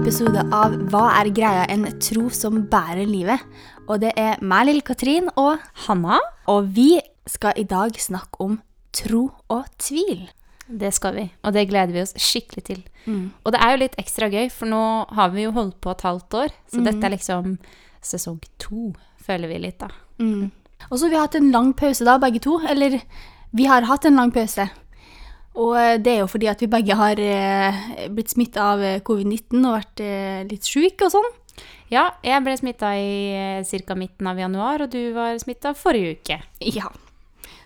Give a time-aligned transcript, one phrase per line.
[0.00, 1.64] episode av Hva er greia?
[1.68, 3.42] En tro som bærer livet.
[3.84, 6.16] Og det er meg, lille Katrin, og Hanna?
[6.48, 6.94] Og vi
[7.28, 8.54] skal i dag snakke om
[8.96, 10.22] tro og tvil.
[10.70, 12.80] Det skal vi, og det gleder vi oss skikkelig til.
[13.44, 14.80] Og det er jo litt ekstra gøy, for nå
[15.18, 17.58] har vi jo holdt på et halvt år, så dette er liksom
[18.00, 19.90] sesong to, føler vi litt, da.
[20.88, 22.56] Og så har vi hatt en lang pause da, begge to.
[22.70, 23.00] Eller
[23.52, 24.64] vi har hatt en lang pause.
[25.60, 27.82] Og eh, det er jo fordi at vi begge har eh,
[28.12, 30.02] blitt smitta av eh, covid-19 og vært
[30.50, 31.30] litt sjuke og sånn.
[31.90, 33.96] Ja, jeg ble smitta i ca.
[33.98, 36.38] midten av januar, og du var smitta forrige uke.
[36.62, 36.88] Ja.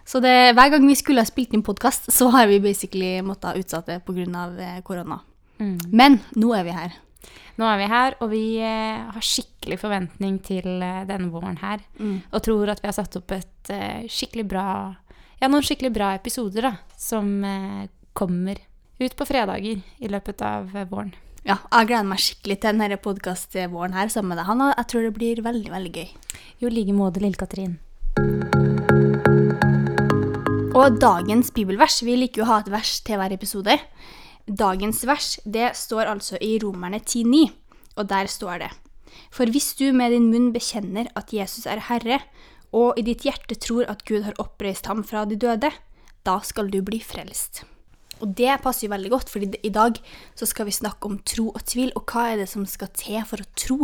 [0.09, 3.61] Så det, hver gang vi skulle ha spilt inn podkast, så har vi basically måttet
[3.61, 4.25] utsatt det pga.
[4.25, 4.81] korona.
[4.85, 5.21] korona.
[5.93, 6.97] Men nå er vi her.
[7.61, 11.85] Nå er vi her, og vi har skikkelig forventning til denne våren her.
[12.33, 13.75] Og tror at vi har satt opp et
[14.11, 14.67] skikkelig bra
[15.41, 16.73] Ja, noen skikkelig bra episoder, da.
[17.01, 18.61] Som eh, kommer
[19.03, 21.15] ut på fredager i løpet av eh, våren.
[21.45, 24.71] Ja, jeg gleder meg skikkelig til denne podkastvåren her sammen med deg, Hanna.
[24.79, 26.39] Jeg tror det blir veldig, veldig gøy.
[26.63, 27.75] Jo, i like måte, lille Katrin.
[30.75, 33.77] Og dagens bibelvers Vi liker jo å ha et vers til hver episode.
[34.45, 37.45] Dagens vers det står altså i Romerne 10,9,
[38.01, 38.73] og der står det
[39.33, 42.23] For hvis du med din munn bekjenner at Jesus er Herre,
[42.75, 45.71] og i ditt hjerte tror at Gud har oppreist ham fra de døde,
[46.25, 47.63] da skal du bli frelst.
[48.23, 49.99] Og det passer jo veldig godt, fordi i dag
[50.39, 53.21] så skal vi snakke om tro og tvil, og hva er det som skal til
[53.29, 53.79] for å tro?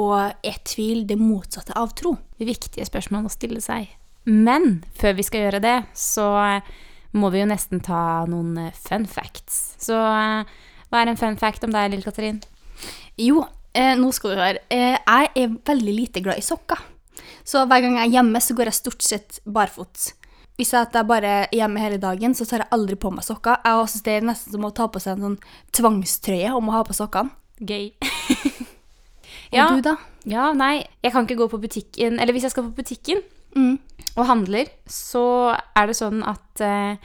[0.00, 2.14] Og er tvil det motsatte av tro?
[2.38, 3.90] Viktige spørsmål å stille seg.
[4.30, 6.70] Men før vi skal gjøre det, så eh,
[7.18, 9.58] må vi jo nesten ta noen eh, fun facts.
[9.82, 10.46] Så eh,
[10.90, 12.38] hva er en fun fact om deg, lille Katrin?
[13.20, 13.42] Jo,
[13.74, 14.62] eh, nå skal du høre.
[14.70, 16.86] Eh, jeg er veldig lite glad i sokker.
[17.50, 20.12] Så hver gang jeg er hjemme, så går jeg stort sett barfots.
[20.60, 23.62] Hvis jeg er bare hjemme hele dagen, så tar jeg aldri på meg sokker.
[23.64, 25.38] Jeg synes Det er nesten som å ta på seg en sånn
[25.72, 27.32] tvangstrøye om å ha på sokkene.
[27.60, 27.90] Gøy.
[29.50, 29.96] Og du, da?
[30.30, 33.80] Ja, nei, jeg kan ikke gå på butikken Eller hvis jeg skal på butikken Mm.
[34.14, 37.00] og handler, så er det sånn at eh,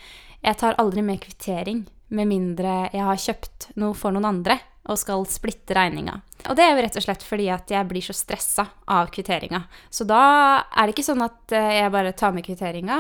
[0.45, 1.79] jeg tar aldri med kvittering
[2.13, 6.19] med mindre jeg har kjøpt noe for noen andre og skal splitte regninga.
[6.46, 9.63] Og det er jo rett og slett fordi at jeg blir så stressa av kvitteringa.
[9.90, 10.22] Så da
[10.69, 13.00] er det ikke sånn at eh, jeg bare tar med kvitteringa.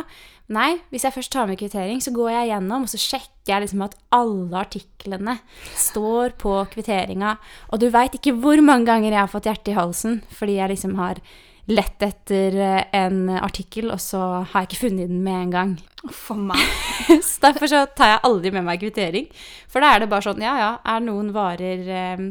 [0.55, 3.65] Nei, hvis jeg først tar med kvittering, så går jeg gjennom og så sjekker jeg
[3.65, 5.37] liksom at alle artiklene
[5.77, 7.35] står på kvitteringa.
[7.69, 10.73] Og du veit ikke hvor mange ganger jeg har fått hjerte i halsen fordi jeg
[10.73, 11.21] liksom har
[11.65, 15.75] lett etter eh, en artikkel, og så har jeg ikke funnet den med en gang.
[16.13, 16.61] For meg.
[17.25, 19.25] Så derfor så tar jeg aldri med meg kvittering.
[19.71, 22.21] For da er det bare sånn, ja ja, er noen varer eh,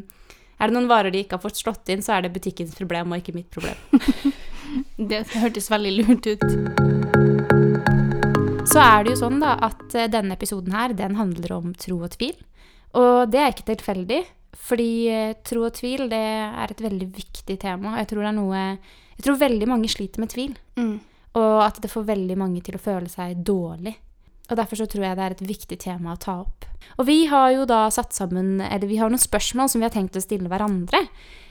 [0.54, 3.10] Er det noen varer de ikke har fått slått inn, så er det butikkens problem
[3.10, 3.78] og ikke mitt problem.
[5.10, 6.48] Det hørtes veldig lurt ut.
[8.70, 11.98] Så er det jo sånn da at eh, denne episoden her, den handler om tro
[12.06, 12.34] og tvil.
[12.94, 14.22] Og det er ikke tilfeldig,
[14.54, 14.90] fordi
[15.46, 17.98] tro og tvil det er et veldig viktig tema.
[17.98, 18.60] Jeg tror det er noe
[19.16, 20.56] Jeg tror veldig mange sliter med tvil.
[20.80, 20.96] Mm.
[21.40, 23.96] Og at det får veldig mange til å føle seg dårlig.
[24.50, 26.66] Og derfor så tror jeg det er et viktig tema å ta opp.
[27.00, 29.94] Og vi har jo da satt sammen, eller vi har noen spørsmål som vi har
[29.94, 31.00] tenkt å stille hverandre.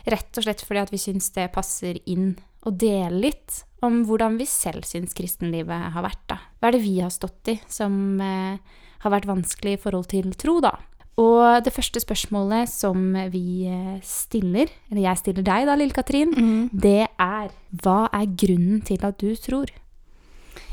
[0.06, 4.38] Rett og slett fordi at vi syns det passer inn å dele litt om hvordan
[4.40, 6.24] vi selv syns kristenlivet har vært.
[6.30, 6.40] da.
[6.60, 8.62] Hva er det vi har stått i som eh,
[9.04, 10.78] har vært vanskelig i forhold til tro, da?
[11.22, 16.34] Og det første spørsmålet som vi eh, stiller, eller jeg stiller deg da, lille Katrin,
[16.74, 17.54] det er
[17.84, 19.70] hva er grunnen til at du tror?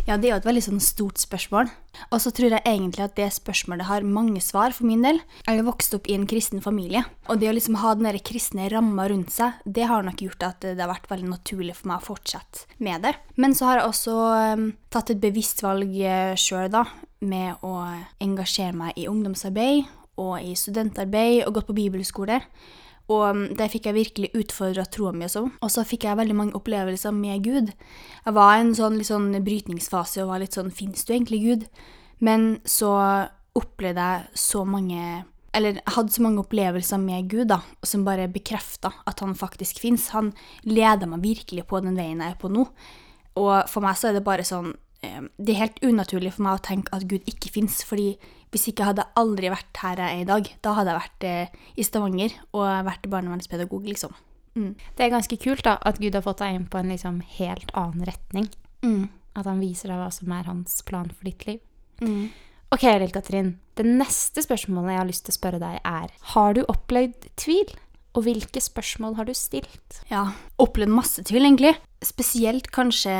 [0.08, 1.68] Ja, det er jo et veldig sånn stort spørsmål.
[2.08, 5.20] Og så tror jeg egentlig at det spørsmålet har mange svar for min del.
[5.44, 8.20] Jeg har vokst opp i en kristen familie, og det å liksom ha den der
[8.24, 11.92] kristne ramma rundt seg, det har nok gjort at det har vært veldig naturlig for
[11.92, 13.14] meg å fortsette med det.
[13.36, 14.16] Men så har jeg også
[14.56, 16.86] um, tatt et bevisst valg uh, sjøl, da,
[17.20, 17.76] med å
[18.24, 22.40] engasjere meg i ungdomsarbeid og i studentarbeid og gått på bibelskole.
[23.10, 25.50] Og det der fikk jeg virkelig utfordra troa mi og sånn.
[25.64, 27.72] Og så fikk jeg veldig mange opplevelser med Gud.
[28.24, 31.42] Jeg var i en sånn, litt sånn brytningsfase og var litt sånn Fins du egentlig
[31.42, 31.66] Gud?
[32.22, 32.92] Men så
[33.58, 35.24] opplevde jeg så mange
[35.56, 40.12] Eller hadde så mange opplevelser med Gud da, som bare bekrefta at han faktisk fins.
[40.14, 40.30] Han
[40.62, 42.68] leder meg virkelig på den veien jeg er på nå.
[43.40, 46.60] Og for meg så er det bare sånn eh, Det er helt unaturlig for meg
[46.60, 48.12] å tenke at Gud ikke fins, fordi
[48.50, 50.50] hvis ikke hadde jeg aldri vært her jeg er i dag.
[50.64, 54.14] Da hadde jeg vært eh, i Stavanger og vært barnevernspedagog, liksom.
[54.58, 54.74] Mm.
[54.98, 57.70] Det er ganske kult da, at Gud har fått deg inn på en liksom helt
[57.78, 58.50] annen retning.
[58.82, 59.08] Mm.
[59.38, 61.60] At han viser deg hva som er hans plan for ditt liv.
[62.02, 62.30] Mm.
[62.74, 63.54] Ok, lille Katrin.
[63.78, 67.70] Det neste spørsmålet jeg har lyst til å spørre deg er Har du opplevd tvil?
[68.16, 70.00] Og hvilke spørsmål har du stilt?
[70.10, 70.24] Ja,
[70.58, 71.76] opplevd masse tvil, egentlig.
[72.02, 73.12] Spesielt kanskje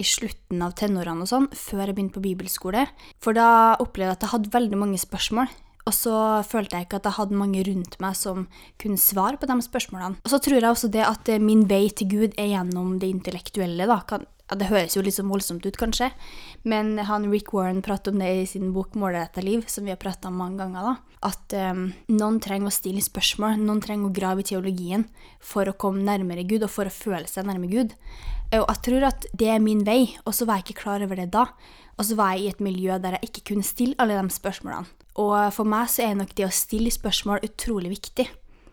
[0.00, 2.86] i slutten av tenårene og sånn, før jeg begynte på bibelskole.
[3.22, 5.52] For da opplevde jeg at jeg hadde veldig mange spørsmål.
[5.82, 6.14] Og så
[6.46, 8.44] følte jeg ikke at jeg hadde mange rundt meg som
[8.80, 10.20] kunne svare på de spørsmålene.
[10.22, 13.88] Og så tror jeg også det at min vei til Gud er gjennom det intellektuelle.
[13.90, 14.20] da.
[14.52, 16.10] Ja, det høres jo litt så voldsomt ut, kanskje,
[16.68, 19.96] men han Rick Warren prater om det i sin bok 'Målretta liv', som vi har
[19.96, 20.82] prata om mange ganger.
[20.82, 20.96] da.
[21.24, 25.06] At um, noen trenger å stille spørsmål, noen trenger å grave i teologien
[25.40, 27.96] for å komme nærmere Gud og for å føle seg nærme Gud.
[28.52, 31.16] Og jeg tror at det er min vei, og så var jeg ikke klar over
[31.16, 31.46] det da.
[31.96, 34.84] Og så var jeg i et miljø der jeg ikke kunne stille alle de spørsmålene.
[35.16, 38.28] Og for meg så er nok det å stille spørsmål utrolig viktig.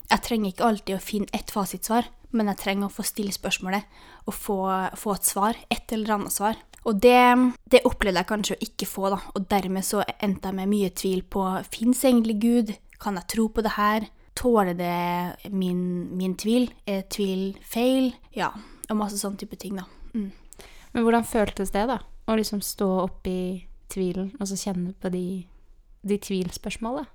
[0.09, 3.85] Jeg trenger ikke alltid å finne ett fasitsvar, men jeg trenger å få stille spørsmålet
[4.25, 4.59] og få,
[4.97, 5.59] få et svar.
[5.69, 6.57] Et eller annet svar.
[6.87, 9.19] Og det, det, opplevde jeg kanskje å ikke få, da.
[9.35, 12.73] Og dermed så endte jeg med mye tvil på fins egentlig Gud?
[13.01, 14.07] Kan jeg tro på det her?
[14.39, 15.81] Tåler det min,
[16.17, 16.69] min tvil?
[16.87, 18.13] Er tvil feil?
[18.35, 18.53] Ja.
[18.89, 19.85] Og masse sånn type ting, da.
[20.15, 20.31] Mm.
[20.95, 21.99] Men hvordan føltes det, da?
[22.01, 25.25] Å liksom stå oppi tvilen, og så kjenne på de,
[26.05, 27.09] de tvilspørsmålene?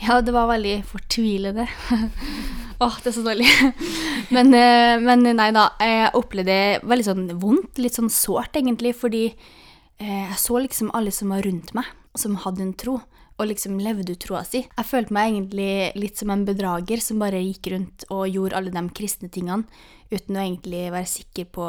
[0.00, 1.66] Ja, det var veldig fortvilende.
[2.80, 3.48] Åh, det er så dårlig.
[4.34, 8.94] men, eh, men, nei da, jeg opplevde det veldig sånn vondt, litt sånn sårt egentlig,
[8.96, 12.96] fordi eh, jeg så liksom alle som var rundt meg, som hadde en tro,
[13.40, 14.62] og liksom levde ut troa si.
[14.64, 18.72] Jeg følte meg egentlig litt som en bedrager som bare gikk rundt og gjorde alle
[18.72, 19.68] de kristne tingene
[20.10, 21.68] uten å egentlig være sikker på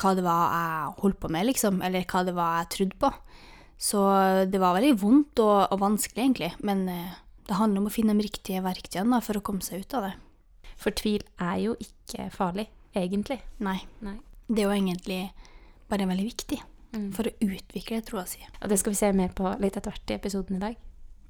[0.00, 3.10] hva det var jeg holdt på med, liksom, eller hva det var jeg trodde på.
[3.80, 4.00] Så
[4.52, 7.14] det var veldig vondt og, og vanskelig, egentlig, men eh,
[7.48, 10.12] det handler om å finne de riktige verktøyene for å komme seg ut av det.
[10.80, 12.66] For tvil er jo ikke farlig,
[12.96, 13.40] egentlig.
[13.64, 13.78] Nei.
[14.04, 14.18] Nei.
[14.50, 15.22] Det er jo egentlig
[15.90, 16.60] bare veldig viktig
[16.92, 17.08] mm.
[17.16, 18.42] for å utvikle troa si.
[18.60, 20.78] Og det skal vi se mer på litt etter hvert i episoden i dag.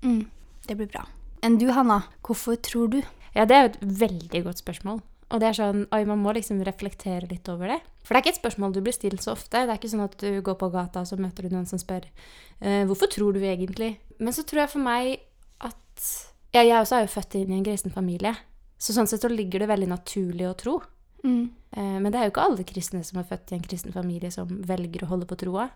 [0.03, 0.23] Mm.
[0.67, 1.07] Det blir bra.
[1.47, 2.03] Enn du, Hanna?
[2.27, 3.01] Hvorfor tror du?
[3.37, 5.01] Ja, det er jo et veldig godt spørsmål.
[5.31, 7.79] Og det er sånn, oi, Man må liksom reflektere litt over det.
[8.03, 9.63] For det er ikke et spørsmål du blir stilt så ofte.
[9.63, 11.81] Det er ikke sånn at du går på gata og så møter du noen som
[11.81, 13.95] spør eh, hvorfor tror du egentlig?
[14.19, 15.21] Men så tror jeg for meg
[15.63, 16.07] at
[16.51, 18.33] ja, jeg også er jo født inn i en kristen familie,
[18.81, 20.81] så sånn sett så ligger det veldig naturlig å tro.
[21.23, 21.45] Mm.
[21.77, 24.33] Eh, men det er jo ikke alle kristne som er født i en kristen familie,
[24.35, 25.69] som velger å holde på troa.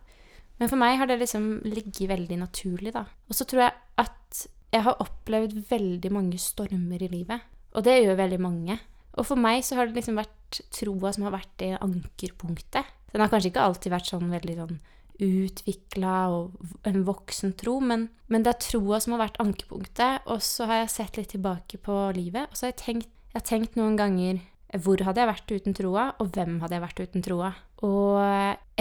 [0.59, 3.05] Men for meg har det liksom ligget veldig naturlig, da.
[3.29, 4.43] Og så tror jeg at
[4.75, 7.47] jeg har opplevd veldig mange stormer i livet.
[7.75, 8.79] Og det gjør veldig mange.
[9.19, 12.90] Og for meg så har det liksom vært troa som har vært det ankerpunktet.
[13.14, 14.78] Den har kanskje ikke alltid vært sånn veldig sånn
[15.22, 20.26] utvikla og en voksen tro, men, men, det er troa som har vært ankepunktet.
[20.31, 23.38] Og så har jeg sett litt tilbake på livet, og så har jeg tenkt, jeg
[23.38, 24.43] har tenkt noen ganger
[24.82, 27.52] hvor hadde jeg vært uten troa, og hvem hadde jeg vært uten troa?
[27.87, 28.17] Og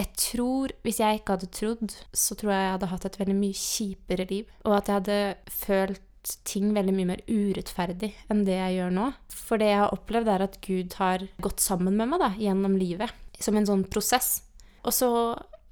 [0.00, 3.36] jeg tror, hvis jeg ikke hadde trodd, så tror jeg jeg hadde hatt et veldig
[3.38, 4.50] mye kjipere liv.
[4.64, 5.20] Og at jeg hadde
[5.54, 6.02] følt
[6.48, 9.08] ting veldig mye mer urettferdig enn det jeg gjør nå.
[9.34, 12.76] For det jeg har opplevd, er at Gud har gått sammen med meg da, gjennom
[12.80, 13.12] livet.
[13.42, 14.38] Som en sånn prosess.
[14.84, 15.10] Og så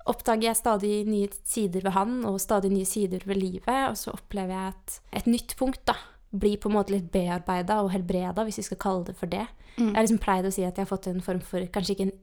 [0.09, 3.85] oppdager jeg stadig nye sider ved han, og stadig nye sider ved livet.
[3.91, 5.97] Og så opplever jeg at et nytt punkt da,
[6.33, 9.45] blir på en måte litt bearbeida og helbreda, hvis vi skal kalle det for det.
[9.77, 9.91] Mm.
[9.91, 12.07] Jeg har liksom pleid å si at jeg har fått en form for Kanskje ikke
[12.09, 12.19] en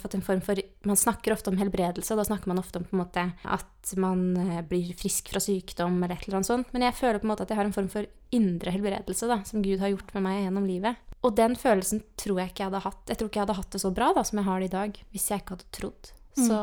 [0.00, 2.86] fått en form for, Man snakker ofte om helbredelse, og da snakker man ofte om
[2.88, 6.72] på en måte at man eh, blir frisk fra sykdom eller et eller annet sånt.
[6.74, 9.40] Men jeg føler på en måte at jeg har en form for indre helbredelse da,
[9.46, 10.98] som Gud har gjort med meg gjennom livet.
[11.20, 13.02] Og den følelsen tror jeg ikke jeg hadde hatt.
[13.10, 14.76] Jeg tror ikke jeg hadde hatt det så bra da, som jeg har det i
[14.76, 16.12] dag, hvis jeg ikke hadde trodd.
[16.38, 16.46] Mm.
[16.46, 16.60] Så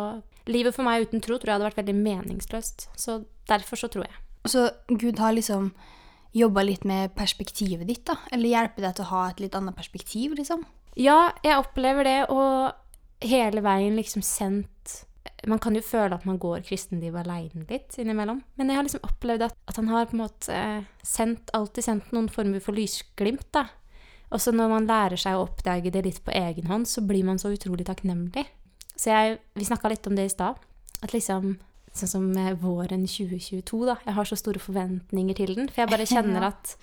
[0.49, 2.87] livet for meg uten tro tror jeg hadde vært veldig meningsløst.
[2.97, 4.17] Så derfor så tror jeg.
[4.47, 5.71] Så Gud har liksom
[6.37, 8.17] jobba litt med perspektivet ditt, da?
[8.33, 10.65] Eller hjelper deg til å ha et litt annet perspektiv, liksom?
[10.97, 12.73] Ja, jeg opplever det, og
[13.25, 15.03] hele veien liksom sendt
[15.49, 19.03] Man kan jo føle at man går kristenlivet aleine litt innimellom, men jeg har liksom
[19.05, 20.61] opplevd at, at han har på en måte
[21.05, 23.67] sendt, alltid sendt noen former for lysglimt, da.
[24.33, 27.27] Og så når man lærer seg å oppdage det litt på egen hånd, så blir
[27.27, 28.47] man så utrolig takknemlig.
[28.95, 30.57] Så jeg, vi snakka litt om det i stad.
[31.05, 31.53] At liksom
[31.97, 32.25] Sånn som
[32.61, 33.95] våren 2022, da.
[34.05, 35.69] Jeg har så store forventninger til den.
[35.71, 36.75] For jeg bare kjenner at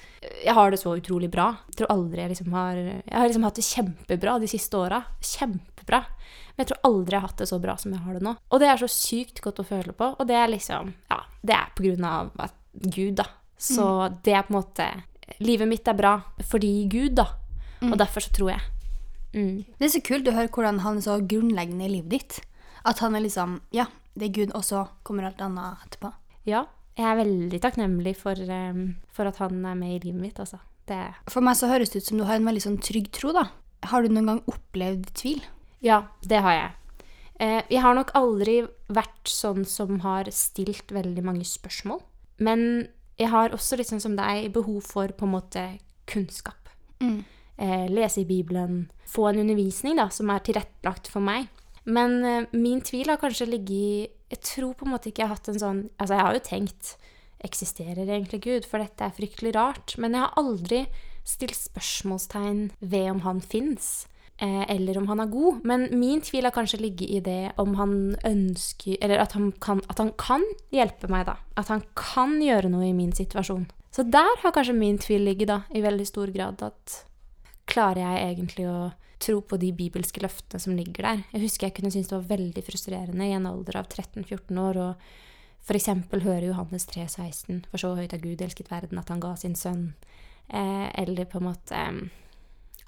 [0.42, 1.52] jeg har det så utrolig bra.
[1.70, 5.04] Jeg tror aldri jeg liksom har Jeg har liksom hatt det kjempebra de siste åra.
[5.22, 6.02] Kjempebra.
[6.54, 8.34] Men jeg tror aldri jeg har hatt det så bra som jeg har det nå.
[8.50, 10.10] Og det er så sykt godt å føle på.
[10.18, 13.30] Og det er liksom Ja, det er på grunn av at Gud, da.
[13.54, 14.20] Så mm.
[14.26, 14.92] det er på en måte
[15.40, 16.18] Livet mitt er bra
[16.50, 17.30] fordi Gud, da.
[17.84, 18.00] Og mm.
[18.00, 18.70] derfor så tror jeg
[19.34, 19.64] Mm.
[19.78, 22.36] Det er så kult å høre hvordan han er så grunnleggende i livet ditt.
[22.84, 26.12] At han er liksom Ja, det er Gud, og så kommer alt annet etterpå.
[26.48, 26.66] Ja.
[26.94, 30.60] Jeg er veldig takknemlig for, um, for at han er med i livet mitt, altså.
[30.86, 31.00] Det.
[31.32, 33.48] For meg så høres det ut som du har en veldig sånn trygg tro, da.
[33.90, 35.42] Har du noen gang opplevd tvil?
[35.82, 37.00] Ja, det har jeg.
[37.42, 42.04] Eh, jeg har nok aldri vært sånn som har stilt veldig mange spørsmål.
[42.38, 42.86] Men
[43.18, 45.64] jeg har også litt sånn som deg behov for på en måte
[46.06, 46.70] kunnskap.
[47.02, 47.24] Mm
[47.56, 51.48] eh, lese i Bibelen, få en undervisning da, som er tilrettelagt for meg.
[51.84, 55.28] Men uh, min tvil har kanskje ligget i Jeg tror på en måte ikke jeg
[55.28, 56.94] har hatt en sånn Altså, jeg har jo tenkt
[57.44, 59.98] eksisterer egentlig Gud, for dette er fryktelig rart.
[60.00, 60.78] Men jeg har aldri
[61.28, 64.06] stilt spørsmålstegn ved om han fins.
[64.38, 65.60] Eh, eller om han er god.
[65.64, 69.80] Men min tvil har kanskje ligget i det om han ønsker Eller at han, kan,
[69.88, 70.42] at han kan
[70.74, 71.36] hjelpe meg, da.
[71.56, 73.68] At han kan gjøre noe i min situasjon.
[73.94, 76.62] Så der har kanskje min tvil ligget, da, i veldig stor grad.
[76.62, 77.04] At
[77.70, 78.78] klarer jeg egentlig å
[79.24, 81.22] tro på de bibelske løftene som ligger der?
[81.32, 84.80] Jeg husker jeg kunne synes det var veldig frustrerende i en alder av 13-14 år
[84.82, 84.88] å
[85.64, 85.88] f.eks.
[86.12, 89.94] høre Johannes 3,16, for så høyt har Gud elsket verden at han ga sin sønn.
[90.48, 91.80] Eh, eller på en måte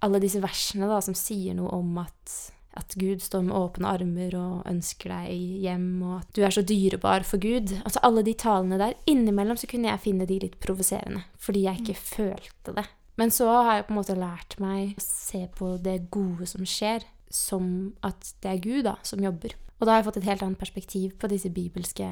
[0.04, 2.34] alle disse versene da, som sier noe om at,
[2.76, 6.64] at Gud står med åpne armer og ønsker deg hjem, og at du er så
[6.66, 7.72] dyrebar for Gud.
[7.82, 8.98] Altså Alle de talene der.
[9.08, 12.86] Innimellom så kunne jeg finne de litt provoserende, fordi jeg ikke følte det.
[13.16, 16.66] Men så har jeg på en måte lært meg å se på det gode som
[16.68, 19.56] skjer, som at det er Gud da, som jobber.
[19.76, 22.10] Og da har jeg fått et helt annet perspektiv på disse bibelske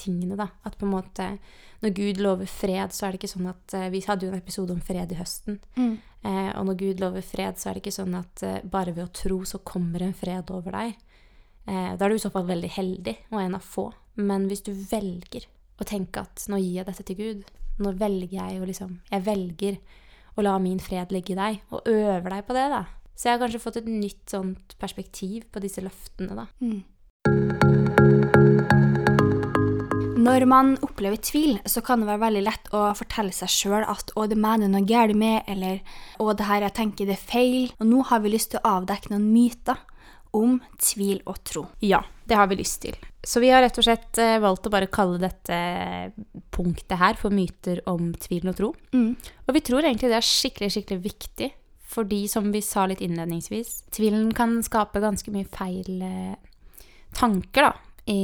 [0.00, 0.48] tingene, da.
[0.66, 1.26] At på en måte
[1.84, 4.40] når Gud lover fred, så er det ikke sånn at uh, Vi hadde jo en
[4.40, 5.60] episode om fred i høsten.
[5.76, 5.94] Mm.
[6.24, 9.06] Uh, og når Gud lover fred, så er det ikke sånn at uh, bare ved
[9.06, 10.98] å tro så kommer en fred over deg.
[11.70, 13.90] da er du i så fall veldig heldig og en av få.
[14.18, 15.44] Men hvis du velger
[15.80, 17.42] å tenke at nå gir jeg dette til Gud,
[17.80, 19.76] nå velger jeg å liksom Jeg velger
[20.40, 22.84] å la min fred ligge i deg, og øver deg på det, da.
[23.14, 26.46] Så jeg har kanskje fått et nytt sånt perspektiv på disse løftene, da.
[26.64, 26.80] Mm.
[30.20, 34.12] Når man opplever tvil, så kan det være veldig lett å fortelle seg sjøl at
[34.12, 35.80] 'å, det mener noe galt med', eller
[36.18, 37.72] 'å, det her jeg tenker det er feil'.
[37.80, 39.78] Og nå har vi lyst til å avdekke noen myter
[40.32, 41.66] om tvil og tro.
[41.80, 42.96] Ja, det har vi lyst til.
[43.26, 45.56] Så vi har rett og slett eh, valgt å bare kalle dette
[46.54, 48.70] punktet her for myter om tvil og tro.
[48.94, 49.12] Mm.
[49.46, 51.50] Og vi tror egentlig det er skikkelig, skikkelig viktig,
[51.90, 56.34] fordi som vi sa litt innledningsvis, tvilen kan skape ganske mye feil eh,
[57.18, 57.74] tanker, da
[58.10, 58.22] i,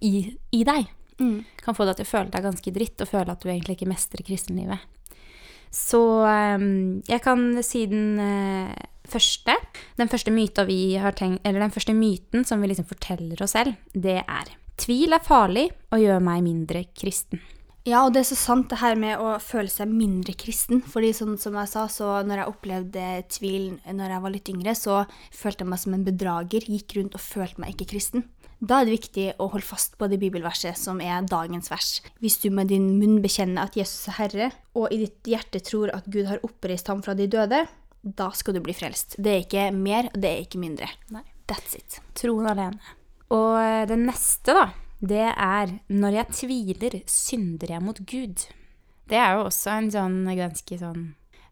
[0.00, 0.12] i,
[0.50, 0.86] i deg.
[1.18, 1.42] Mm.
[1.62, 3.90] Kan få deg til å føle deg ganske dritt og føle at du egentlig ikke
[3.90, 4.84] mestrer kristenlivet.
[5.74, 8.70] Så jeg kan si den uh,
[9.10, 9.56] første
[9.98, 15.12] Den første tenkt den første myten som vi liksom forteller oss selv, det er Tvil
[15.12, 17.40] er farlig og gjør meg mindre kristen.
[17.88, 20.82] Ja, og det er så sant det her med å føle seg mindre kristen.
[20.84, 24.74] Fordi sånn som jeg sa, så når jeg opplevde tvil når jeg var litt yngre,
[24.76, 24.98] så
[25.34, 26.66] følte jeg meg som en bedrager.
[26.68, 28.26] Gikk rundt og følte meg ikke kristen.
[28.58, 31.90] Da er det viktig å holde fast på det bibelverset som er dagens vers.
[32.18, 35.94] Hvis du med din munn bekjenner at Jesus er Herre, og i ditt hjerte tror
[35.94, 37.64] at Gud har oppreist ham fra de døde,
[38.02, 39.16] da skal du bli frelst.
[39.18, 40.88] Det er ikke mer, og det er ikke mindre.
[41.14, 41.24] Nei.
[41.48, 41.98] That's it.
[42.18, 42.94] Troen alene.
[43.34, 44.66] Og eh, det neste, da,
[45.00, 48.44] det er når jeg tviler, synder jeg mot Gud.
[49.08, 51.04] Det er jo også en sånn ganske sånn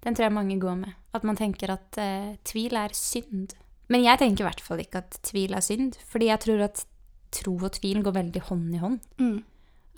[0.04, 0.96] Den tror jeg mange går med.
[1.16, 3.56] At man tenker at eh, tvil er synd.
[3.92, 6.84] Men jeg tenker i hvert fall ikke at tvil er synd, fordi jeg tror at
[7.36, 8.98] tro og tvil går veldig hånd i hånd.
[9.22, 9.38] Mm.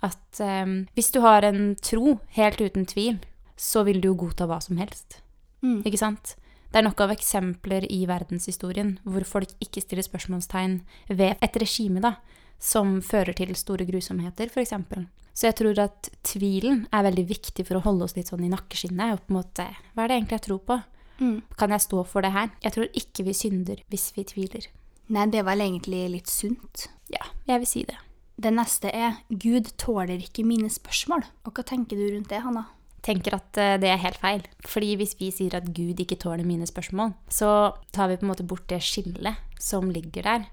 [0.05, 3.19] At eh, hvis du har en tro helt uten tvil,
[3.59, 5.19] så vil du jo godta hva som helst.
[5.65, 5.81] Mm.
[5.85, 6.35] Ikke sant?
[6.69, 12.03] Det er nok av eksempler i verdenshistorien hvor folk ikke stiller spørsmålstegn ved et regime
[12.03, 12.17] da,
[12.61, 14.75] som fører til store grusomheter, f.eks.
[15.33, 18.51] Så jeg tror at tvilen er veldig viktig for å holde oss litt sånn i
[18.51, 19.13] nakkeskinnet.
[19.15, 20.81] og på en måte, Hva er det egentlig jeg tror på?
[21.19, 21.41] Mm.
[21.57, 22.51] Kan jeg stå for det her?
[22.63, 24.67] Jeg tror ikke vi synder hvis vi tviler.
[25.09, 26.89] Nei, det var egentlig litt sunt.
[27.09, 27.97] Ja, jeg vil si det.
[28.39, 31.25] Det neste er Gud tåler ikke mine spørsmål.
[31.47, 32.67] Og hva tenker du rundt det, Hanna?
[33.05, 34.45] Tenker at eh, det er helt feil.
[34.67, 38.33] Fordi hvis vi sier at Gud ikke tåler mine spørsmål, så tar vi på en
[38.33, 40.49] måte bort det skillet som ligger der.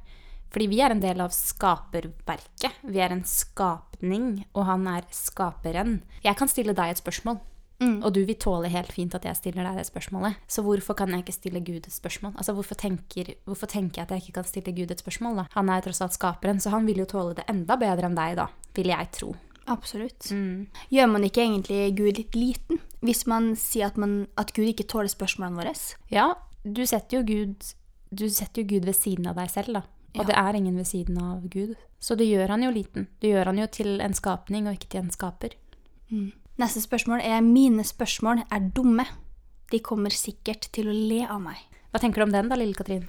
[0.53, 2.79] Fordi vi er en del av skaperverket.
[2.87, 6.01] Vi er en skapning, og han er skaperen.
[6.25, 7.43] Jeg kan stille deg et spørsmål,
[7.77, 7.99] Mm.
[8.01, 10.39] Og du vil tåle helt fint at jeg stiller deg det spørsmålet.
[10.49, 12.33] Så hvorfor kan jeg ikke stille Gud et spørsmål?
[12.41, 15.45] Altså hvorfor tenker, hvorfor tenker jeg at jeg ikke kan stille Gud et spørsmål, da?
[15.59, 18.39] Han er tross alt skaperen, så han vil jo tåle det enda bedre enn deg,
[18.41, 18.49] da.
[18.77, 19.35] Vil jeg tro.
[19.67, 20.29] Absolutt.
[20.31, 20.67] Mm.
[20.95, 24.87] Gjør man ikke egentlig Gud litt liten hvis man sier at, man, at Gud ikke
[24.91, 25.75] tåler spørsmålene våre?
[26.11, 26.33] Ja,
[26.63, 27.69] du setter Gud,
[28.11, 29.83] du setter jo Gud ved siden av deg selv, da.
[30.17, 30.31] Og ja.
[30.31, 31.77] det er ingen ved siden av Gud.
[32.01, 33.07] Så det gjør han jo liten.
[33.21, 35.57] Det gjør han jo til en skapning og ikke til en skaper.
[36.09, 36.31] Mm.
[36.57, 39.05] Neste spørsmål er mine spørsmål er dumme.
[39.73, 41.59] De kommer sikkert til å le av meg.
[41.91, 43.05] Hva tenker du om den da, lille Katrin?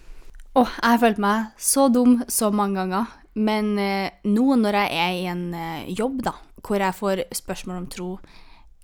[0.57, 3.15] Åh, oh, jeg har følt meg så dum så mange ganger.
[3.37, 6.33] Men eh, nå når jeg er i en eh, jobb da,
[6.65, 8.09] hvor jeg får spørsmål om tro,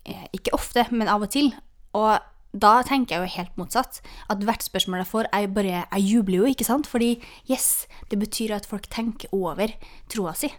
[0.06, 1.54] eh, ikke ofte, men av og til,
[1.94, 2.20] og
[2.54, 4.00] da tenker jeg jo helt motsatt.
[4.30, 6.88] At hvert spørsmål jeg får, jeg bare Jeg jubler jo, ikke sant?
[6.88, 9.74] Fordi yes, det betyr at folk tenker over
[10.08, 10.52] troa si.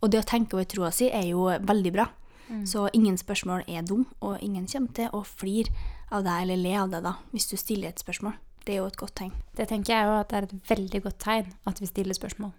[0.00, 2.08] Og det å tenke over troa si er jo veldig bra.
[2.48, 2.64] Mm.
[2.66, 5.70] Så ingen spørsmål er dum, og ingen kommer til å flire
[6.10, 8.34] av deg eller le av deg da, hvis du stiller et spørsmål.
[8.64, 9.32] Det er jo et godt tegn.
[9.56, 12.52] Det tenker jeg jo at det er et veldig godt tegn, at vi stiller spørsmål.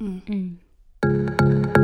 [0.00, 0.20] Mm.
[0.28, 1.77] Mm.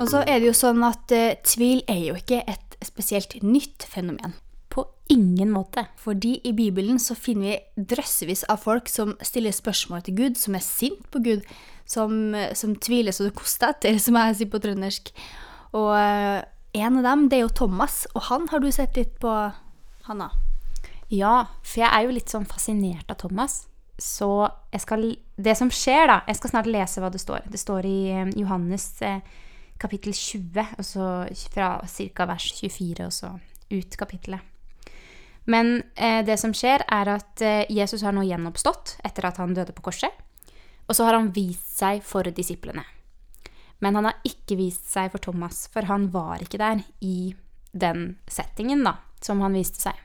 [0.00, 3.84] Og så er det jo sånn at eh, tvil er jo ikke et spesielt nytt
[3.84, 4.32] fenomen.
[4.72, 5.84] På ingen måte.
[6.00, 10.56] Fordi i Bibelen så finner vi drøssevis av folk som stiller spørsmål til Gud, som
[10.56, 11.44] er sint på Gud,
[11.84, 15.12] som, eh, som tviler så det koster etter, som jeg sier på trøndersk.
[15.76, 16.40] Og eh,
[16.80, 19.34] en av dem, det er jo Thomas, og han har du sett litt på,
[20.06, 20.30] Hanna?
[21.10, 23.64] Ja, for jeg er jo litt sånn fascinert av Thomas.
[24.00, 25.02] Så jeg skal
[25.36, 27.50] Det som skjer, da Jeg skal snart lese hva det står.
[27.52, 29.20] Det står i eh, Johannes eh,
[29.80, 31.08] kapittel 20, og så
[31.50, 32.26] fra ca.
[32.28, 33.34] vers 24 og så
[33.70, 34.46] ut kapittelet.
[35.50, 39.54] Men eh, det som skjer, er at eh, Jesus har nå gjenoppstått etter at han
[39.56, 40.12] døde på korset.
[40.86, 42.84] Og så har han vist seg for disiplene.
[43.80, 47.32] Men han har ikke vist seg for Thomas, for han var ikke der i
[47.72, 49.96] den settingen da, som han viste seg.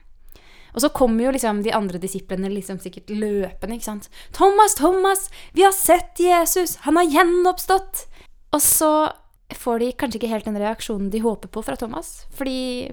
[0.75, 3.75] Og så kommer jo liksom de andre disiplene liksom sikkert løpende.
[3.75, 4.09] ikke sant?
[4.31, 6.75] 'Thomas, Thomas, vi har sett Jesus!
[6.87, 8.07] Han har gjenoppstått!'
[8.51, 9.11] Og så
[9.53, 12.25] får de kanskje ikke helt den reaksjonen de håper på fra Thomas.
[12.33, 12.91] Fordi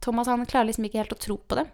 [0.00, 1.66] Thomas han klarer liksom ikke helt å tro på det.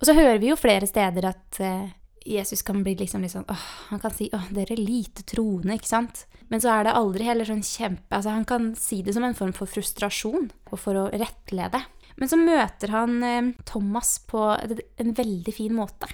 [0.00, 1.90] Og så hører vi jo flere steder at eh,
[2.26, 5.76] Jesus kan bli liksom litt sånn åh, Han kan si 'åh, dere er lite troende',
[5.76, 6.26] ikke sant?
[6.48, 9.36] Men så er det aldri heller sånn kjempe Altså, han kan si det som en
[9.36, 11.82] form for frustrasjon, og for å rettlede.
[12.16, 16.08] Men så møter han eh, Thomas på en veldig fin måte.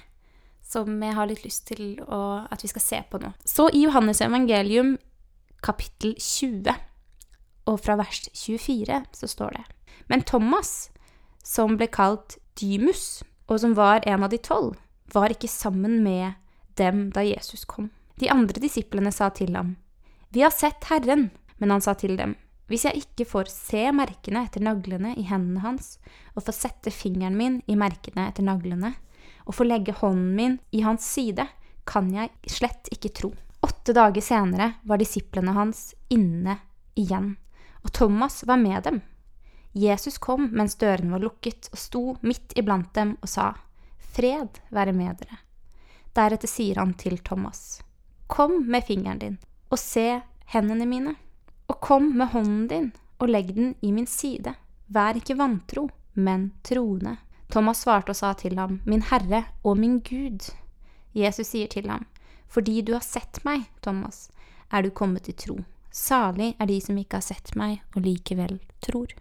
[0.63, 3.31] Som jeg har litt lyst til å, at vi skal se på nå.
[3.47, 4.97] Så i Johannes evangelium
[5.63, 6.75] kapittel 20,
[7.67, 9.63] og fra vers 24, så står det
[10.07, 10.89] Men Thomas,
[11.43, 14.75] som ble kalt Dymus, og som var en av de tolv,
[15.13, 16.39] var ikke sammen med
[16.79, 17.91] dem da Jesus kom.
[18.19, 19.75] De andre disiplene sa til ham,
[20.33, 21.29] Vi har sett Herren.
[21.57, 22.35] Men han sa til dem,
[22.67, 25.97] Hvis jeg ikke får se merkene etter naglene i hendene hans,
[26.35, 28.91] og får sette fingeren min i merkene etter naglene,
[29.47, 31.47] og får legge hånden min i hans side,
[31.87, 33.31] kan jeg slett ikke tro.
[33.63, 36.57] Åtte dager senere var disiplene hans inne
[36.99, 37.37] igjen,
[37.87, 39.01] og Thomas var med dem.
[39.71, 43.53] Jesus kom mens dørene var lukket, og sto midt iblant dem og sa,
[44.11, 45.37] Fred være med dere.
[46.17, 47.79] Deretter sier han til Thomas,
[48.27, 49.37] Kom med fingeren din
[49.71, 50.19] og se
[50.51, 51.13] hendene mine,
[51.71, 52.89] og kom med hånden din
[53.21, 54.51] og legg den i min side.
[54.91, 57.15] Vær ikke vantro, men troende.
[57.47, 60.49] Thomas svarte og sa til ham, Min Herre og min Gud.
[61.15, 62.03] Jesus sier til ham,
[62.47, 64.29] Fordi du har sett meg, Thomas,
[64.71, 65.59] er du kommet i tro.
[65.93, 69.13] Salig er de som ikke har sett meg og likevel tror.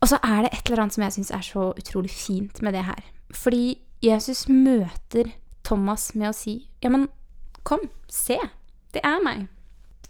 [0.00, 2.74] Og så er det et eller annet som jeg syns er så utrolig fint med
[2.76, 3.02] det her.
[3.36, 5.28] Fordi Jesus møter
[5.66, 7.08] Thomas med å si, ja, men
[7.68, 8.38] kom, se,
[8.94, 9.46] det er meg.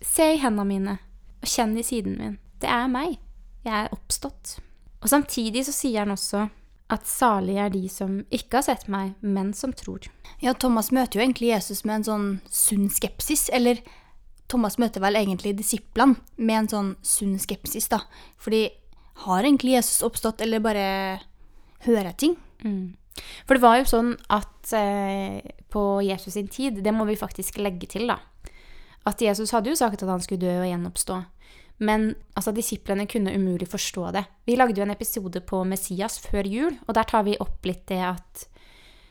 [0.00, 0.96] Se i hendene mine,
[1.42, 2.38] og kjenn i siden min.
[2.62, 3.18] Det er meg.
[3.66, 4.58] Jeg er oppstått.
[5.00, 6.46] Og samtidig så sier han også
[6.90, 10.06] at salig er de som ikke har sett meg, men som tror.
[10.42, 13.82] Ja, Thomas møter jo egentlig Jesus med en sånn sunn skepsis, eller
[14.50, 18.02] Thomas møter vel egentlig disiplene med en sånn sunn skepsis, da.
[18.40, 18.66] Fordi
[19.26, 20.86] har egentlig Jesus oppstått, eller bare
[21.86, 22.36] hører jeg ting?
[22.64, 22.96] Mm.
[23.46, 27.60] For det var jo sånn at eh, på Jesus sin tid, det må vi faktisk
[27.60, 28.20] legge til, da.
[29.08, 31.20] At Jesus hadde jo sagt at han skulle dø og gjenoppstå.
[31.80, 34.26] Men altså, disiplene kunne umulig forstå det.
[34.44, 37.86] Vi lagde jo en episode på Messias før jul, og der tar vi opp litt
[37.88, 38.46] det at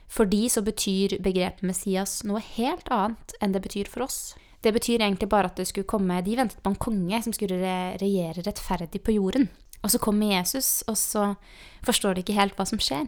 [0.09, 4.33] for de så betyr begrepet Messias noe helt annet enn det betyr for oss.
[4.61, 7.59] Det betyr egentlig bare at det skulle komme De ventet på en konge som skulle
[8.01, 9.47] regjere rettferdig på jorden.
[9.83, 11.33] Og så kommer Jesus, og så
[11.87, 13.07] forstår de ikke helt hva som skjer.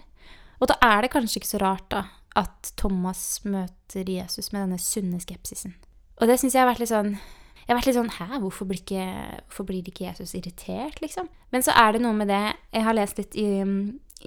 [0.61, 2.05] Og da er det kanskje ikke så rart da,
[2.39, 5.75] at Thomas møter Jesus med denne sunne skepsisen.
[6.21, 7.15] Og det syns jeg har vært litt sånn
[7.61, 9.03] jeg har vært litt sånn Hæ, hvorfor blir, ikke,
[9.47, 11.29] hvorfor blir ikke Jesus irritert, liksom?
[11.53, 12.41] Men så er det noe med det
[12.73, 13.45] Jeg har lest litt i,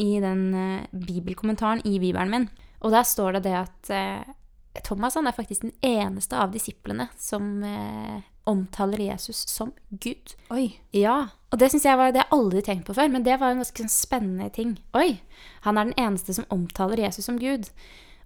[0.01, 2.47] i den uh, bibelkommentaren i bibelen min,
[2.81, 4.35] og der står det det at uh,
[4.83, 10.35] Thomas er faktisk den eneste av disiplene som eh, omtaler Jesus som Gud.
[10.51, 10.81] Oi.
[10.91, 13.39] Ja, og det synes jeg var, det har jeg aldri tenkt på før, men det
[13.41, 14.75] var en ganske sånn spennende ting.
[14.97, 15.21] Oi,
[15.65, 17.71] han er den eneste som omtaler Jesus som Gud.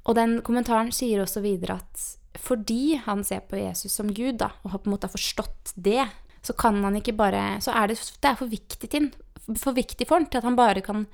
[0.08, 2.06] Og den kommentaren sier også videre at
[2.38, 6.04] fordi han ser på Jesus som Gud, da, og har på en måte forstått det,
[6.44, 9.10] så kan han ikke bare Så er det, det er for viktig, til,
[9.58, 11.06] for viktig for han til at han bare kan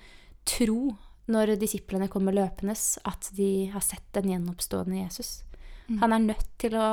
[0.44, 0.94] tro
[1.30, 5.42] når disiplene kommer løpende, at de har sett den gjenoppstående Jesus.
[5.88, 5.98] Mm.
[6.02, 6.88] Han er nødt til å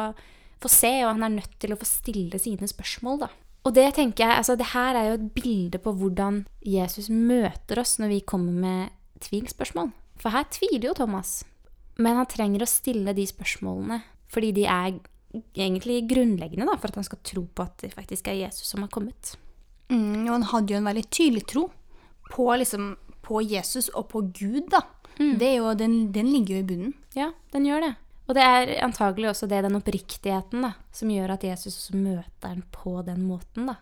[0.62, 3.32] få se, og han er nødt til å få stille sine spørsmål, da.
[3.62, 7.82] Og det tenker jeg, altså det her er jo et bilde på hvordan Jesus møter
[7.82, 9.92] oss når vi kommer med tvilspørsmål.
[10.22, 11.42] For her tviler jo Thomas.
[12.02, 14.96] Men han trenger å stille de spørsmålene fordi de er
[15.60, 18.84] egentlig grunnleggende da, for at han skal tro på at det faktisk er Jesus som
[18.86, 19.34] har kommet.
[19.92, 21.66] Mm, og han hadde jo en veldig tydelig tro
[22.32, 22.94] på, liksom,
[23.32, 24.84] på Jesus og på Gud, da.
[25.22, 25.36] Mm.
[25.40, 26.96] Jo, den, den, ligger jo i bunnen.
[27.16, 27.94] Ja, den gjør det.
[28.30, 32.54] Og det er antagelig også det, den oppriktigheten, da, som gjør at Jesus også møter
[32.54, 33.80] den på den måten, da.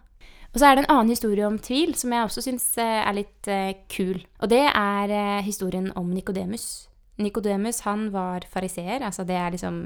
[0.49, 3.49] Og så er det en annen historie om tvil som jeg også syns er litt
[3.51, 4.17] eh, kul.
[4.41, 6.88] Og det er eh, historien om Nikodemus.
[7.19, 9.03] Nikodemus han var fariseer.
[9.05, 9.79] Altså det er liksom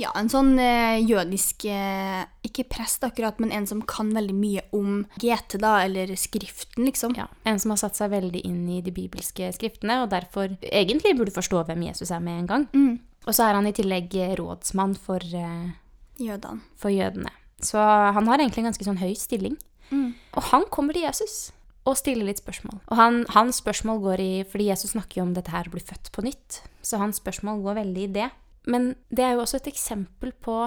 [0.00, 4.64] Ja, en sånn eh, jødisk eh, Ikke prest akkurat, men en som kan veldig mye
[4.76, 7.16] om GT, da, eller Skriften, liksom.
[7.18, 11.16] ja, en som har satt seg veldig inn i de bibelske skriftene, og derfor egentlig
[11.18, 12.68] burde forstå hvem Jesus er med en gang.
[12.72, 12.94] Mm.
[13.26, 15.74] Og så er han i tillegg rådsmann for, eh,
[16.22, 16.62] Jødene.
[16.76, 17.32] for jødene.
[17.60, 19.56] Så han har egentlig en ganske sånn høy stilling.
[19.90, 20.14] Mm.
[20.34, 21.52] Og han kommer til Jesus
[21.86, 22.80] og stille litt spørsmål.
[22.90, 25.82] Og han, hans spørsmål går i Fordi Jesus snakker jo om dette her å bli
[25.84, 26.60] født på nytt.
[26.82, 28.28] Så hans spørsmål går veldig i det.
[28.66, 30.64] Men det er jo også et eksempel på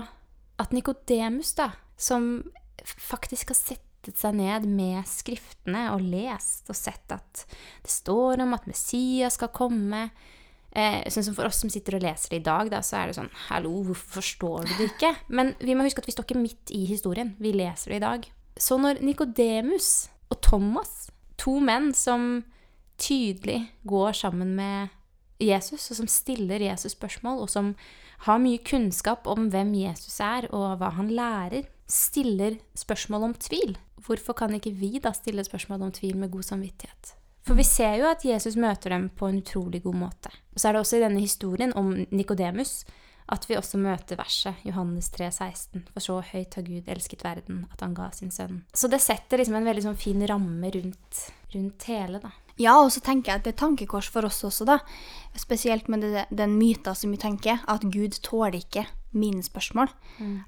[0.60, 2.42] at Nikodemus, da, som
[2.84, 7.44] faktisk har settet seg ned med skriftene og lest og sett at
[7.84, 10.06] det står om at Messias skal komme
[10.72, 13.10] eh, Sånn som for oss som sitter og leser det i dag, da, så er
[13.10, 15.12] det sånn Hallo, hvorfor forstår du det ikke?
[15.28, 17.36] Men vi må huske at vi står ikke midt i historien.
[17.44, 18.30] Vi leser det i dag.
[18.60, 22.44] Så når Nikodemus og Thomas, to menn som
[23.00, 24.96] tydelig går sammen med
[25.39, 27.74] Jesus, og som stiller Jesus spørsmål, og som
[28.26, 33.78] har mye kunnskap om hvem Jesus er, og hva han lærer, stiller spørsmål om tvil.
[34.06, 37.15] Hvorfor kan ikke vi da stille spørsmål om tvil med god samvittighet?
[37.48, 40.32] For vi ser jo at Jesus møter dem på en utrolig god måte.
[40.54, 42.84] Og så er det også i denne historien om Nikodemus
[43.30, 45.86] at vi også møter verset Johannes 3, 16.
[45.94, 48.63] For så høyt har Gud elsket verden at han ga sin sønn.
[48.74, 52.34] Så det setter liksom en veldig sånn fin ramme rundt, rundt hele, da.
[52.60, 54.80] Ja, og så tenker jeg at det er tankekors for oss også, da.
[55.39, 58.84] Spesielt med det, den myta som vi tenker, at Gud tåler ikke
[59.17, 59.89] mine spørsmål.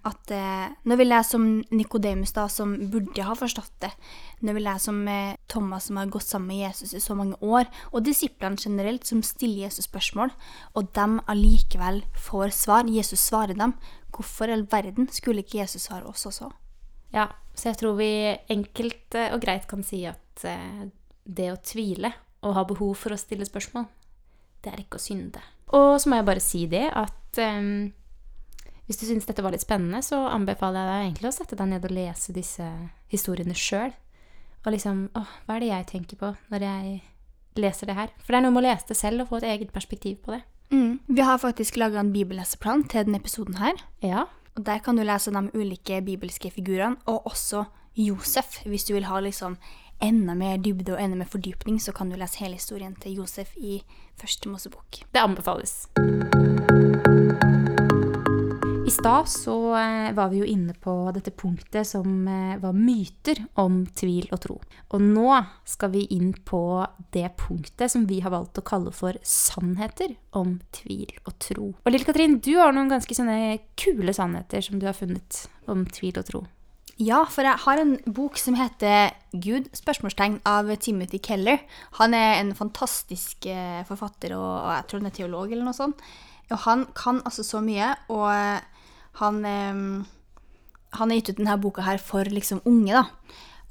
[0.08, 3.92] At eh, nå vil jeg som Nikodemus, da, som burde ha forstått det,
[4.46, 7.40] nå vil jeg som eh, Thomas som har gått sammen med Jesus i så mange
[7.42, 10.34] år, og disiplene generelt som stiller Jesus spørsmål,
[10.76, 13.74] og dem allikevel får svar, Jesus svarer dem,
[14.12, 16.52] hvorfor i all verden skulle ikke Jesus svare oss også?
[17.12, 18.12] Ja, så jeg tror vi
[18.52, 20.86] enkelt eh, og greit kan si at eh,
[21.26, 23.86] det å tvile og ha behov for å stille spørsmål,
[24.64, 25.42] det er ikke å synde.
[25.78, 27.92] Og så må jeg bare si det at eh,
[28.92, 31.70] hvis du syns dette var litt spennende, så anbefaler jeg deg egentlig å sette deg
[31.72, 32.66] ned og lese disse
[33.14, 33.94] historiene sjøl.
[34.66, 36.98] Og liksom Åh, hva er det jeg tenker på når jeg
[37.62, 38.12] leser det her?
[38.20, 40.36] For det er noe med å lese det selv og få et eget perspektiv på
[40.36, 40.42] det.
[40.76, 41.00] Mm.
[41.08, 43.80] Vi har faktisk laga en bibelleseplan til denne episoden her.
[44.04, 44.28] Ja.
[44.60, 47.64] Og der kan du lese de ulike bibelske figurene, og også
[47.96, 48.60] Josef.
[48.68, 49.56] Hvis du vil ha liksom
[50.04, 53.56] enda mer dybde og enda mer fordypning, så kan du lese hele historien til Josef
[53.56, 53.80] i
[54.20, 55.06] Første Mosebok.
[55.16, 55.86] Det anbefales.
[59.02, 63.80] Stad så eh, var vi jo inne på dette punktet som eh, var myter om
[63.98, 64.58] tvil og tro.
[64.94, 66.60] Og nå skal vi inn på
[67.16, 71.72] det punktet som vi har valgt å kalle for sannheter om tvil og tro.
[71.74, 75.82] Og Lille Katrin, du har noen ganske sånne kule sannheter som du har funnet om
[75.90, 76.46] tvil og tro.
[77.02, 79.72] Ja, for jeg har en bok som heter Gud?
[79.82, 81.66] spørsmålstegn av Timothy Keller.
[81.98, 86.06] Han er en fantastisk eh, forfatter, og, jeg tror han er teolog eller noe sånt.
[86.52, 88.70] Og han kan altså så mye, og
[89.20, 93.06] han, han har gitt ut denne boka her for liksom unge, da.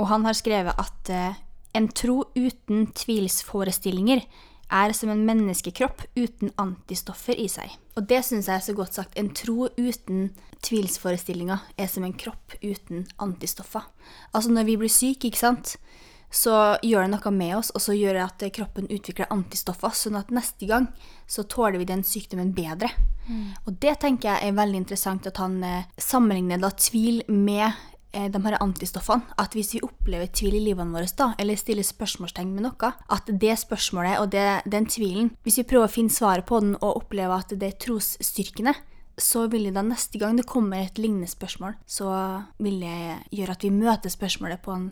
[0.00, 1.40] Og han har skrevet at eh,
[1.76, 4.24] en tro uten tvilsforestillinger
[4.70, 7.74] er som en menneskekropp uten antistoffer i seg.
[7.98, 9.18] Og det syns jeg er så godt sagt.
[9.18, 10.30] En tro uten
[10.64, 13.84] tvilsforestillinger er som en kropp uten antistoffer.
[14.32, 15.76] Altså når vi blir syke, ikke sant,
[16.30, 20.18] så gjør det noe med oss, og så gjør det at kroppen utvikler antistoffer, sånn
[20.20, 20.86] at neste gang
[21.26, 22.92] så tåler vi den sykdommen bedre.
[23.66, 27.68] Og det tenker jeg er veldig interessant at han eh, sammenligner da tvil med
[28.12, 29.36] eh, de her antistoffene.
[29.38, 33.30] At hvis vi opplever tvil i livene våre, da, eller stiller spørsmålstegn med noe, at
[33.30, 37.04] det spørsmålet og det, den tvilen Hvis vi prøver å finne svaret på den og
[37.04, 38.74] opplever at det er trosstyrkende,
[39.20, 42.08] så vil det da neste gang det kommer et lignende spørsmål, så
[42.62, 44.86] vil det gjøre at vi møter spørsmålet på en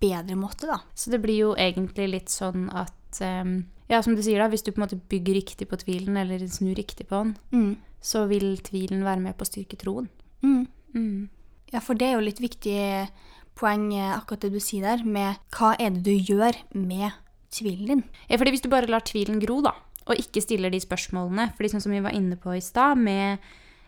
[0.00, 0.80] bedre måte, da.
[0.94, 4.62] Så det blir jo egentlig litt sånn at um, Ja, som du sier, da, hvis
[4.62, 7.76] du på en måte bygger riktig på tvilen, eller snur riktig på den, Mm.
[8.04, 10.08] så vil tvilen være med på å styrke troen.
[10.42, 10.66] Mm.
[10.94, 11.28] Mm.
[11.72, 13.08] Ja, for det er jo litt viktig
[13.56, 17.12] poeng, eh, akkurat det du sier der, med hva er det du gjør med
[17.50, 18.04] tvilen din?
[18.28, 19.72] Ja, fordi hvis du bare lar tvilen gro, da,
[20.06, 23.38] og ikke stiller de spørsmålene, fordi sånn som vi var inne på i stad, med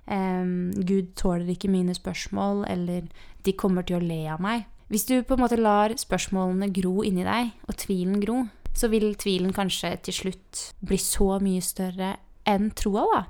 [0.09, 3.03] um, Gud tåler ikke mine spørsmål, eller
[3.45, 4.65] de kommer til å le av meg.
[4.91, 8.43] Hvis du på en måte lar spørsmålene gro inni deg, og tvilen gro,
[8.75, 12.17] så vil tvilen kanskje til slutt bli så mye større
[12.49, 13.21] enn troa, da.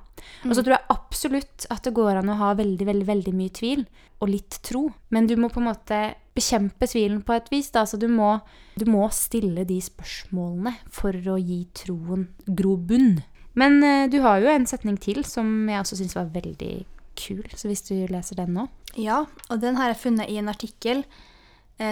[0.46, 3.52] Og så tror jeg absolutt at det går an å ha veldig, veldig, veldig mye
[3.56, 3.84] tvil,
[4.20, 4.86] og litt tro.
[5.12, 6.00] Men du må på en måte
[6.36, 7.84] bekjempe tvilen på et vis, da.
[7.88, 8.38] Så du må,
[8.80, 13.18] du må stille de spørsmålene for å gi troen grobunn.
[13.58, 16.74] Men eh, du har jo en setning til som jeg også syns var veldig
[17.20, 20.48] kul, så hvis du leser den nå Ja, og den har jeg funnet i en
[20.48, 21.02] artikkel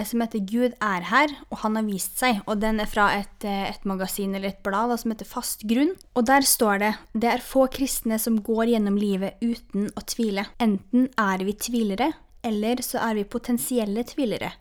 [0.05, 2.43] som heter 'Gud er her, og han har vist seg'.
[2.45, 5.65] Og den er fra et, eh, et magasin eller et blad da, som heter Fast
[5.65, 5.95] grunn.
[6.15, 10.45] Og der står det 'Det er få kristne som går gjennom livet uten å tvile'.
[10.59, 14.51] Enten er vi tvilere, eller så er vi potensielle tvilere.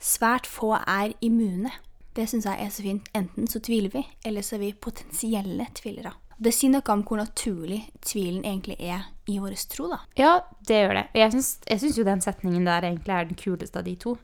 [0.00, 1.70] Svært få er immune.
[2.14, 3.08] Det syns jeg er så fint.
[3.14, 6.12] Enten så tviler vi, eller så er vi potensielle tvilere.
[6.38, 9.98] Det sier noe om hvor naturlig tvilen egentlig er i vår tro, da.
[10.20, 11.04] Ja, det gjør det.
[11.14, 14.16] Og jeg syns jo den setningen der egentlig er den kuleste av de to.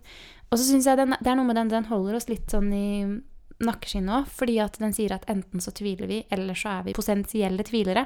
[0.52, 2.68] Og så syns jeg den, det er noe med den, den holder oss litt sånn
[2.76, 2.88] i
[3.62, 6.96] nakkeskinnet òg, fordi at den sier at enten så tviler vi, eller så er vi
[6.96, 8.04] potensielle tvilere.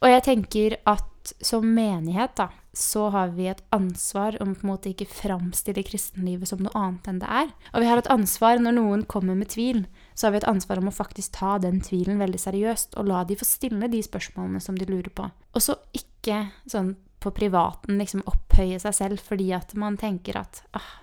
[0.00, 1.06] Og jeg tenker at
[1.44, 6.48] som menighet, da, så har vi et ansvar om på en måte ikke framstille kristenlivet
[6.48, 7.50] som noe annet enn det er.
[7.74, 10.80] Og vi har et ansvar når noen kommer med tvil, så har vi et ansvar
[10.80, 14.62] om å faktisk ta den tvilen veldig seriøst, og la de få stille de spørsmålene
[14.64, 15.28] som de lurer på.
[15.28, 20.62] Og så ikke sånn på privaten liksom opphøye seg selv fordi at man tenker at
[20.72, 21.02] ah,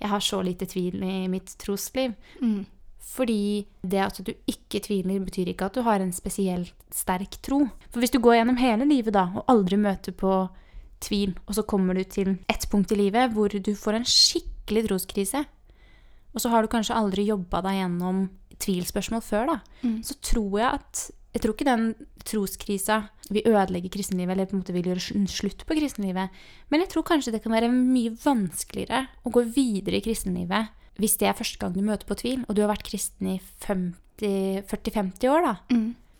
[0.00, 2.14] jeg har så lite tvil i mitt trosliv.
[3.10, 7.64] Fordi det at du ikke tviler, betyr ikke at du har en spesielt sterk tro.
[7.90, 10.48] For hvis du går gjennom hele livet da, og aldri møter på
[11.00, 14.86] tvil, og så kommer du til et punkt i livet hvor du får en skikkelig
[14.88, 15.44] troskrise,
[16.32, 18.28] og så har du kanskje aldri jobba deg gjennom
[18.60, 19.56] tvilspørsmål før, da,
[20.04, 21.94] så tror jeg at Jeg tror ikke den
[22.26, 26.30] troskrisa Vi ødelegger kristenlivet, eller på en måte vil gjøre slutt på kristenlivet,
[26.68, 31.16] men jeg tror kanskje det kan være mye vanskeligere å gå videre i kristenlivet hvis
[31.16, 35.30] det er første gang du møter på tvil, og du har vært kristen i 40-50
[35.30, 35.54] år, da,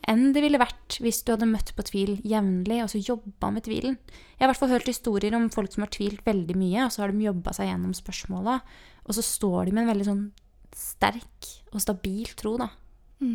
[0.09, 3.67] enn det ville vært hvis du hadde møtt på tvil jevnlig og så jobba med
[3.67, 3.99] tvilen.
[4.39, 6.95] Jeg har i hvert fall hørt historier om folk som har tvilt veldig mye, og
[6.95, 8.61] så har de jobba seg gjennom spørsmåla,
[9.05, 10.25] og så står de med en veldig sånn
[10.73, 12.71] sterk og stabil tro, da.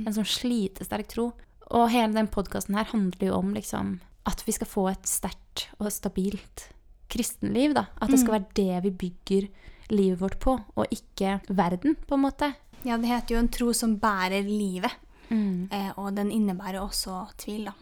[0.07, 1.27] En sånn slitesterk tro.
[1.73, 5.67] Og hele den podkasten her handler jo om liksom at vi skal få et sterkt
[5.79, 6.69] og stabilt
[7.11, 7.87] kristenliv, da.
[8.01, 9.47] At det skal være det vi bygger
[9.93, 12.51] livet vårt på, og ikke verden, på en måte.
[12.85, 14.93] Ja, det heter jo en tro som bærer livet,
[15.29, 17.75] eh, og den innebærer også tvil, da.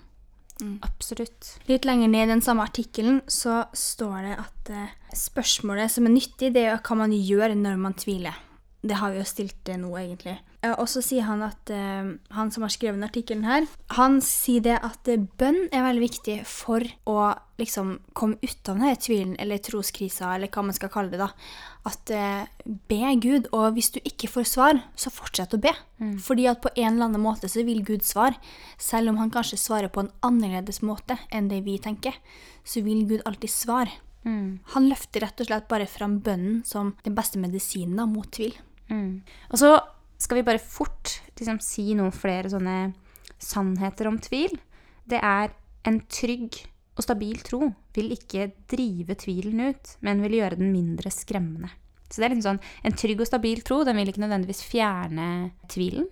[0.85, 1.57] Absolutt.
[1.67, 6.13] Litt lenger ned i den samme artikkelen så står det at eh, spørsmålet som er
[6.13, 8.37] nyttig, det er hva man gjør når man tviler.
[8.83, 10.37] Det har vi jo stilt eh, nå, egentlig.
[10.63, 14.63] Eh, og så sier han at uh, han som har skrevet artikkelen her, han sier
[14.63, 19.35] det at eh, bønn er veldig viktig for å liksom komme ut av denne tvilen,
[19.39, 21.29] eller troskrisa, eller hva man skal kalle det, da.
[21.89, 25.73] At uh, be Gud, og hvis du ikke får svar, så fortsett å be.
[26.19, 28.35] Fordi at på en eller annen måte så vil Gud svare,
[28.81, 32.17] selv om han kanskje svarer på en annerledes måte enn det vi tenker,
[32.67, 33.93] så vil Gud alltid svare.
[34.23, 38.55] Han løfter rett og slett bare fram bønnen som den beste medisinen da, mot tvil.
[39.51, 39.71] Og så
[40.23, 42.77] skal vi bare fort liksom, si noen flere sånne
[43.43, 44.55] sannheter om tvil.
[45.09, 45.51] Det er
[45.87, 46.61] en trygg
[46.93, 51.71] og stabil tro vil ikke drive tvilen ut, men vil gjøre den mindre skremmende.
[52.09, 55.51] Så det er liksom sånn, En trygg og stabil tro den vil ikke nødvendigvis fjerne
[55.67, 56.05] tvilen.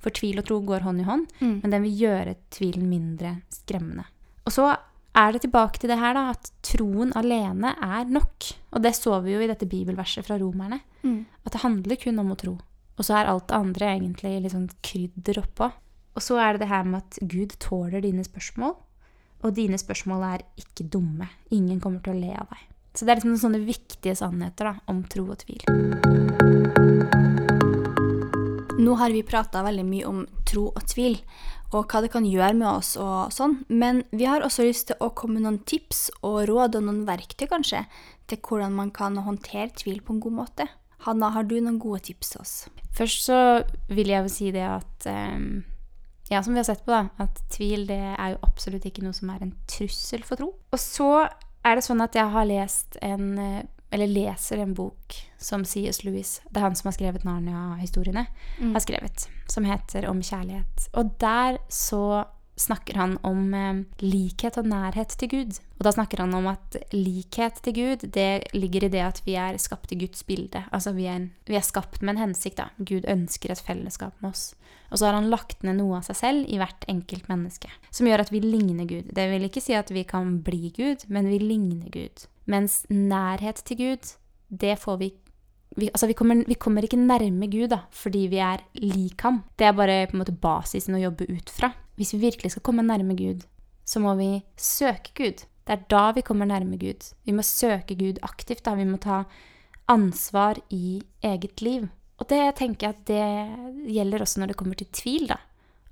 [0.00, 1.26] For tvil og tro går hånd i hånd,
[1.62, 4.04] men den vil gjøre tvilen mindre skremmende.
[4.44, 4.70] Og så
[5.14, 8.48] er det tilbake til det her da, at troen alene er nok.
[8.72, 10.80] Og det så vi jo i dette bibelverset fra romerne.
[11.44, 12.56] At det handler kun om å tro.
[12.94, 15.70] Og så er alt det andre egentlig litt sånn krydder oppå.
[16.14, 18.76] Og så er det det her med at Gud tåler dine spørsmål.
[19.44, 21.26] Og dine spørsmål er ikke dumme.
[21.52, 22.62] Ingen kommer til å le av deg.
[22.94, 25.64] Så det er liksom noen sånne viktige sannheter da, om tro og tvil.
[28.84, 31.18] Nå har vi prata veldig mye om tro og tvil,
[31.74, 35.02] og hva det kan gjøre med oss og sånn, men vi har også lyst til
[35.02, 37.82] å komme med noen tips og råd og noen verktøy, kanskje,
[38.30, 40.68] til hvordan man kan håndtere tvil på en god måte.
[41.04, 42.54] Hanna, har du noen gode tips til oss?
[42.94, 43.38] Først så
[43.92, 45.64] vil jeg jo si det at um,
[46.30, 49.16] Ja, som vi har sett på, da, at tvil det er jo absolutt ikke noe
[49.16, 50.54] som er en trussel for tro.
[50.72, 51.10] Og så
[51.64, 53.62] er det sånn at jeg har lest en eh,
[53.94, 56.00] Eller leser en bok som C.S.
[56.02, 58.24] Lewis, det er han som har skrevet Narnia-historiene,
[58.72, 60.88] har skrevet, som heter Om kjærlighet.
[60.98, 62.24] Og der så
[62.56, 65.60] snakker han om eh, likhet og nærhet til Gud.
[65.78, 69.36] Og da snakker han om at likhet til Gud, det ligger i det at vi
[69.40, 70.64] er skapt i Guds bilde.
[70.72, 72.70] Altså vi er, vi er skapt med en hensikt, da.
[72.78, 74.52] Gud ønsker et fellesskap med oss.
[74.92, 78.06] Og så har han lagt ned noe av seg selv i hvert enkelt menneske, som
[78.06, 79.10] gjør at vi ligner Gud.
[79.16, 82.28] Det vil ikke si at vi kan bli Gud, men vi ligner Gud.
[82.46, 84.14] Mens nærhet til Gud,
[84.54, 85.14] det får vi
[85.74, 89.40] vi, altså vi, kommer, vi kommer ikke nærme Gud da, fordi vi er lik ham.
[89.58, 91.72] Det er bare på en måte basisen å jobbe ut fra.
[91.96, 93.44] Hvis vi virkelig skal komme nærme Gud,
[93.84, 95.44] så må vi søke Gud.
[95.64, 97.12] Det er da vi kommer nærme Gud.
[97.24, 98.64] Vi må søke Gud aktivt.
[98.64, 98.74] da.
[98.74, 99.24] Vi må ta
[99.88, 101.88] ansvar i eget liv.
[102.18, 105.28] Og det tenker jeg at det gjelder også når det kommer til tvil.
[105.28, 105.38] da.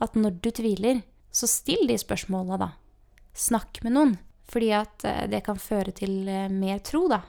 [0.00, 2.68] At når du tviler, så still de spørsmåla, da.
[3.34, 4.18] Snakk med noen.
[4.52, 7.22] Fordi at eh, det kan føre til eh, mer tro, da.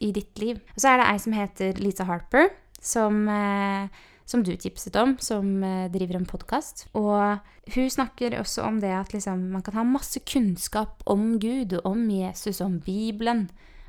[0.00, 0.58] i ditt liv.
[0.74, 2.50] Og så er det ei som heter Lisa Harper,
[2.82, 3.88] som, eh,
[4.26, 6.88] som du tipset om, som eh, driver en podkast.
[6.98, 7.38] Og
[7.74, 12.08] hun snakker også om det at liksom, man kan ha masse kunnskap om Gud, om
[12.10, 13.46] Jesus, om Bibelen.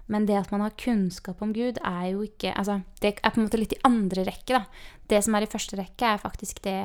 [0.07, 3.41] Men det at man har kunnskap om Gud, er jo ikke altså, Det er på
[3.41, 4.63] en måte litt i andre rekke, da.
[5.09, 6.79] Det som er i første rekke, er faktisk det,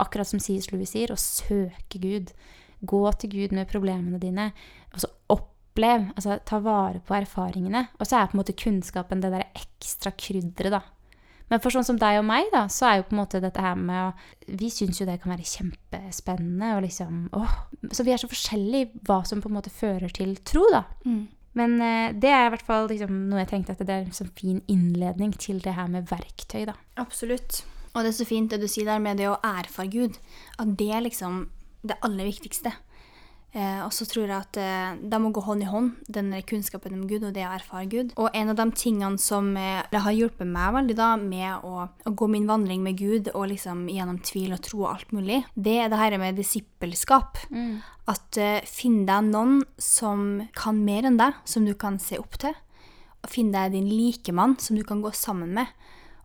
[0.00, 0.72] akkurat som C.S.
[0.72, 2.32] Louis sier, å søke Gud.
[2.80, 4.48] Gå til Gud med problemene dine.
[4.96, 7.86] Og så opplev, altså ta vare på erfaringene.
[8.00, 10.82] Og så er på en måte kunnskapen det der ekstra krydderet, da.
[11.52, 13.60] Men for sånn som deg og meg, da, så er jo på en måte dette
[13.60, 17.56] her med å Vi syns jo det kan være kjempespennende og liksom åh,
[17.92, 20.84] Så vi er så forskjellige hva som på en måte fører til tro, da.
[21.04, 21.26] Mm.
[21.54, 24.16] Men eh, det er i hvert fall liksom, noe jeg tenkte at det er en
[24.16, 26.74] sånn fin innledning til det her med verktøy, da.
[27.00, 27.62] Absolutt.
[27.94, 30.18] Og det er så fint det du sier der med det å ære for Gud.
[30.58, 31.44] At det er liksom
[31.86, 32.72] det aller viktigste.
[33.54, 36.96] Eh, og så tror jeg at eh, de må gå hånd i hånd, den kunnskapen
[36.96, 38.10] om Gud og det å erfare Gud.
[38.18, 42.14] Og en av de tingene som eh, har hjulpet meg veldig da med å, å,
[42.18, 45.76] gå min vandring med Gud og liksom gjennom tvil og tro og alt mulig, det
[45.84, 47.38] er det her med disippelskap.
[47.54, 47.78] Mm.
[48.10, 52.40] At eh, finn deg noen som kan mer enn deg, som du kan se opp
[52.42, 52.58] til.
[53.22, 55.70] Og finn deg din likemann som du kan gå sammen med.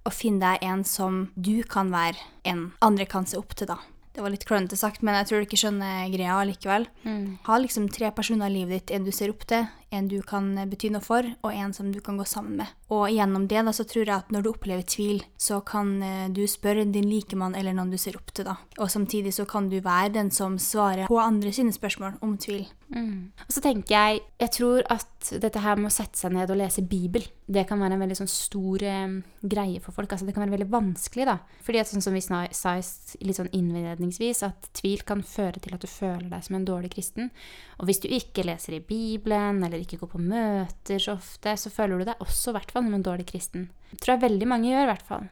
[0.02, 2.18] Og finn deg en som du kan være
[2.50, 3.78] en andre kan se opp til, da.
[4.20, 6.90] Det var litt klønete sagt, men jeg tror du ikke skjønner greia likevel.
[7.08, 7.38] Mm.
[7.46, 10.52] Ha liksom tre personer i livet ditt, en du ser opp til, en du kan
[10.70, 12.74] bety noe for, og en som du kan gå sammen med.
[12.94, 16.28] Og gjennom det da, så tror jeg at når du opplever tvil, så kan eh,
[16.34, 18.48] du spørre din likemann eller noen du ser opp til.
[18.50, 18.58] da.
[18.80, 22.66] Og samtidig så kan du være den som svarer på andre sine spørsmål om tvil.
[22.90, 23.30] Mm.
[23.46, 26.58] Og så tenker jeg Jeg tror at dette her med å sette seg ned og
[26.58, 30.14] lese Bibel, det kan være en veldig sånn stor eh, greie for folk.
[30.14, 31.38] Altså det kan være veldig vanskelig, da.
[31.66, 35.84] Fordi at sånn som vi sa litt sånn innledningsvis, at tvil kan føre til at
[35.84, 37.30] du føler deg som en dårlig kristen.
[37.78, 41.72] Og hvis du ikke leser i Bibelen, eller ikke går på møter så ofte, så
[41.74, 43.68] føler du deg også i hvert fall som en dårlig kristen.
[43.92, 45.28] Det tror jeg veldig mange gjør, i hvert fall.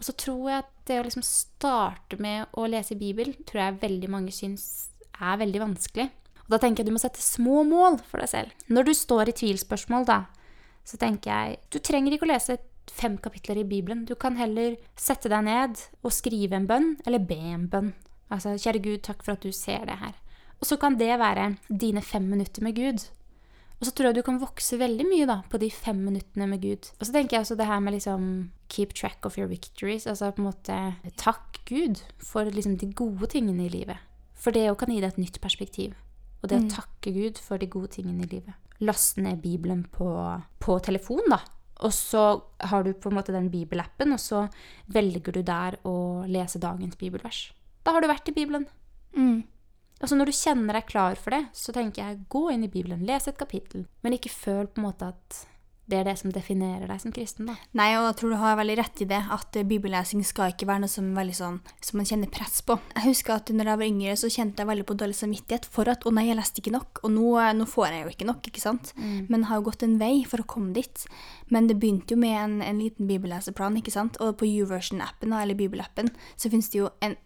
[0.00, 3.80] Og så tror jeg at det å liksom starte med å lese Bibel, tror jeg
[3.82, 4.64] veldig mange syns
[5.20, 6.08] er veldig vanskelig.
[6.46, 8.54] Og da tenker jeg du må sette små mål for deg selv.
[8.72, 10.22] Når du står i tvilspørsmål, da,
[10.88, 12.58] så tenker jeg du trenger ikke å lese
[12.90, 14.06] fem kapitler i Bibelen.
[14.08, 17.92] Du kan heller sette deg ned og skrive en bønn, eller be en bønn.
[18.30, 20.16] Altså, kjære Gud, takk for at du ser det her.
[20.60, 23.06] Og så kan det være dine fem minutter med Gud.
[23.80, 26.60] Og så tror jeg du kan vokse veldig mye da, på de fem minuttene med
[26.60, 26.90] Gud.
[26.98, 28.24] Og så tenker jeg også det her med liksom
[28.68, 30.06] keep track of your victories.
[30.06, 30.78] Altså på en måte
[31.20, 33.96] takk Gud for liksom de gode tingene i livet.
[34.36, 35.94] For det òg kan gi deg et nytt perspektiv.
[36.40, 36.66] Og det mm.
[36.66, 38.56] å takke Gud for de gode tingene i livet.
[38.84, 40.10] Laste ned Bibelen på,
[40.60, 41.40] på telefon, da.
[41.80, 42.24] Og så
[42.68, 44.44] har du på en måte den bibelappen, og så
[44.92, 47.46] velger du der å lese dagens bibelvers.
[47.84, 48.66] Da har du vært i Bibelen.
[49.16, 49.40] Mm.
[50.00, 53.04] Altså Når du kjenner deg klar for det, så tenker jeg gå inn i Bibelen,
[53.06, 55.42] les et kapittel, men ikke føl på en måte at
[55.90, 57.56] det er det som definerer deg som kristen, da.
[57.78, 60.84] Nei, og jeg tror du har veldig rett i det, at bibellesing skal ikke være
[60.84, 62.76] noe som, sånn, som man kjenner press på.
[62.94, 65.90] Jeg husker at når jeg var yngre, så kjente jeg veldig på dårlig samvittighet for
[65.90, 68.50] at å nei, jeg leste ikke nok, og nå, nå får jeg jo ikke nok,
[68.52, 68.92] ikke sant.
[69.00, 69.16] Mm.
[69.32, 71.06] Men har jo gått en vei for å komme dit.
[71.50, 74.20] Men det begynte jo med en, en liten bibelleseplan, ikke sant.
[74.22, 77.18] Og på YouVersion-appen, eller bibelappen, så finnes det jo en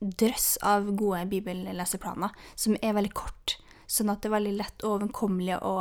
[0.00, 4.98] drøss av gode bibelleseplaner som er veldig kort, sånn at det er veldig lett og
[4.98, 5.74] overkommelig å,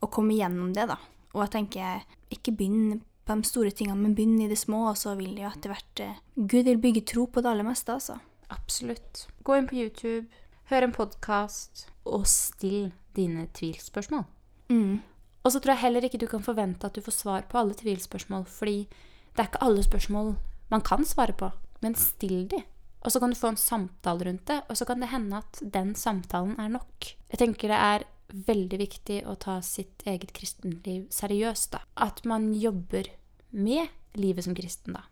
[0.00, 0.98] å komme gjennom det, da.
[1.34, 2.02] Og jeg tenker,
[2.34, 5.48] ikke begynn på de store tingene, men begynn i det små, og så vil jo
[5.50, 8.18] etter hvert eh, Gud vil bygge tro på det aller meste, altså.
[8.50, 9.26] Absolutt.
[9.46, 10.26] Gå inn på YouTube,
[10.72, 14.26] hør en podkast, og still dine tvilspørsmål.
[14.72, 15.00] Mm.
[15.44, 17.76] Og så tror jeg heller ikke du kan forvente at du får svar på alle
[17.78, 18.84] tvilspørsmål, fordi
[19.30, 20.34] det er ikke alle spørsmål
[20.70, 21.50] man kan svare på,
[21.82, 22.60] men still de.
[23.00, 25.60] Og så kan du få en samtale rundt det, og så kan det hende at
[25.60, 27.14] den samtalen er nok.
[27.32, 31.80] Jeg tenker det er veldig viktig å ta sitt eget kristenliv seriøst, da.
[31.96, 33.08] At man jobber
[33.56, 33.88] med
[34.20, 35.08] livet som kristen, da.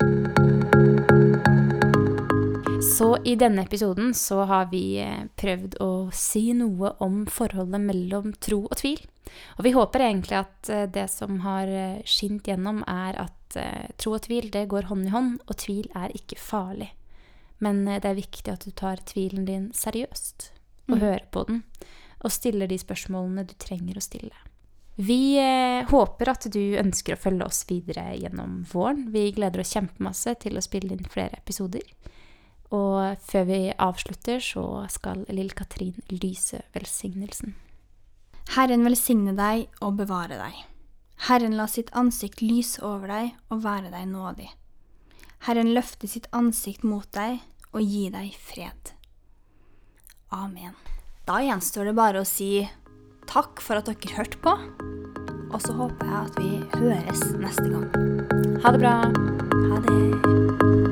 [2.85, 8.33] Så i denne episoden så har vi eh, prøvd å si noe om forholdet mellom
[8.39, 9.01] tro og tvil.
[9.59, 13.35] Og vi håper egentlig at eh, det som har eh, skint gjennom, er at
[13.97, 16.91] tro og tvil det går hånd i hånd, og tvil er ikke farlig.
[17.65, 20.53] Men det er viktig at du tar tvilen din seriøst,
[20.89, 21.01] og mm.
[21.03, 21.65] hører på den
[22.25, 24.35] og stiller de spørsmålene du trenger å stille.
[24.99, 29.05] Vi eh, håper at du ønsker å følge oss videre gjennom våren.
[29.15, 31.85] Vi gleder oss kjempemasse til å spille inn flere episoder.
[32.75, 37.55] Og før vi avslutter, så skal Lill Katrin lyse velsignelsen.
[38.57, 40.59] Herren velsigne deg og bevare deg.
[41.29, 44.51] Herren la sitt ansikt lyse over deg og være deg nådig.
[45.47, 47.39] Herren løfte sitt ansikt mot deg
[47.73, 48.95] og gi deg fred.
[50.35, 50.75] Amen.
[51.29, 52.67] Da gjenstår det bare å si
[53.29, 54.57] takk for at dere hørte på.
[55.49, 58.61] Og så håper jeg at vi høres neste gang.
[58.65, 58.99] Ha det bra.
[59.69, 60.88] Ha det.